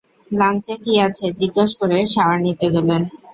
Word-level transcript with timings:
লাঞ্চে 0.31 0.73
কি 0.83 0.93
আছে 1.07 1.25
জিজ্ঞেস 1.39 1.71
করে 1.79 1.97
শাওয়ার 2.13 2.37
নিতে 2.45 2.67
গেলেন। 2.75 3.01